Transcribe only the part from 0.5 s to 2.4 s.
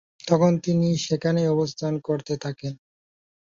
তিনি সেখানেই অবস্থান করতে